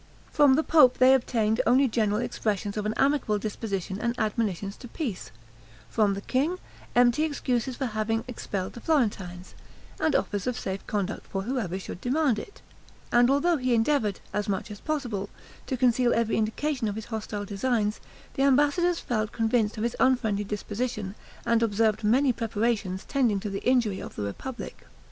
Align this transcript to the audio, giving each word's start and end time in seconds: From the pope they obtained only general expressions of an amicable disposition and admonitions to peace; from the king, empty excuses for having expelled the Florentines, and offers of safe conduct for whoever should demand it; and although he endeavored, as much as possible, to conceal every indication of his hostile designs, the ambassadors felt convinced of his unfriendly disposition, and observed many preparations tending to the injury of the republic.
From 0.31 0.55
the 0.55 0.63
pope 0.63 0.97
they 0.97 1.13
obtained 1.13 1.61
only 1.67 1.87
general 1.87 2.21
expressions 2.21 2.75
of 2.75 2.87
an 2.87 2.95
amicable 2.97 3.37
disposition 3.37 3.99
and 4.01 4.17
admonitions 4.19 4.75
to 4.77 4.87
peace; 4.87 5.29
from 5.91 6.15
the 6.15 6.21
king, 6.21 6.57
empty 6.95 7.23
excuses 7.23 7.75
for 7.75 7.85
having 7.85 8.23
expelled 8.27 8.73
the 8.73 8.81
Florentines, 8.81 9.53
and 9.99 10.15
offers 10.15 10.47
of 10.47 10.57
safe 10.59 10.87
conduct 10.87 11.27
for 11.27 11.43
whoever 11.43 11.77
should 11.77 12.01
demand 12.01 12.39
it; 12.39 12.63
and 13.11 13.29
although 13.29 13.57
he 13.57 13.75
endeavored, 13.75 14.21
as 14.33 14.49
much 14.49 14.71
as 14.71 14.79
possible, 14.79 15.29
to 15.67 15.77
conceal 15.77 16.15
every 16.15 16.35
indication 16.35 16.87
of 16.87 16.95
his 16.95 17.05
hostile 17.13 17.45
designs, 17.45 17.99
the 18.33 18.41
ambassadors 18.41 18.99
felt 18.99 19.31
convinced 19.31 19.77
of 19.77 19.83
his 19.83 19.95
unfriendly 19.99 20.43
disposition, 20.43 21.13
and 21.45 21.61
observed 21.61 22.03
many 22.03 22.33
preparations 22.33 23.05
tending 23.05 23.39
to 23.39 23.51
the 23.51 23.61
injury 23.69 23.99
of 23.99 24.15
the 24.15 24.23
republic. 24.23 24.85